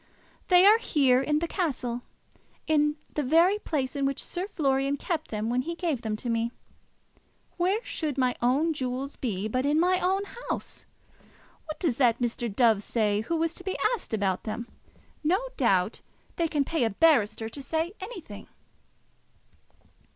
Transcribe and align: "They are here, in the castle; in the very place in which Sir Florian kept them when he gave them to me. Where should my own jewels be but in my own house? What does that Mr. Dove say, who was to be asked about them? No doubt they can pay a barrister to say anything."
"They 0.47 0.65
are 0.65 0.79
here, 0.79 1.21
in 1.21 1.37
the 1.37 1.47
castle; 1.47 2.01
in 2.65 2.95
the 3.13 3.21
very 3.21 3.59
place 3.59 3.95
in 3.95 4.03
which 4.03 4.23
Sir 4.23 4.47
Florian 4.47 4.97
kept 4.97 5.29
them 5.29 5.47
when 5.47 5.61
he 5.61 5.75
gave 5.75 6.01
them 6.01 6.15
to 6.15 6.27
me. 6.27 6.51
Where 7.57 7.85
should 7.85 8.17
my 8.17 8.35
own 8.41 8.73
jewels 8.73 9.15
be 9.15 9.47
but 9.47 9.63
in 9.63 9.79
my 9.79 9.99
own 9.99 10.23
house? 10.49 10.87
What 11.65 11.79
does 11.79 11.97
that 11.97 12.17
Mr. 12.19 12.51
Dove 12.51 12.81
say, 12.81 13.21
who 13.21 13.37
was 13.37 13.53
to 13.53 13.63
be 13.63 13.77
asked 13.93 14.11
about 14.11 14.41
them? 14.43 14.67
No 15.23 15.39
doubt 15.55 16.01
they 16.35 16.47
can 16.47 16.63
pay 16.65 16.83
a 16.83 16.89
barrister 16.89 17.47
to 17.49 17.61
say 17.61 17.93
anything." 17.99 18.47